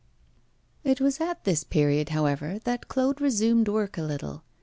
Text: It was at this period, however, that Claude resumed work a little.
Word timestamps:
It 0.83 0.99
was 0.99 1.21
at 1.21 1.43
this 1.43 1.63
period, 1.63 2.09
however, 2.09 2.57
that 2.63 2.87
Claude 2.87 3.21
resumed 3.21 3.67
work 3.67 3.99
a 3.99 4.03
little. 4.03 4.41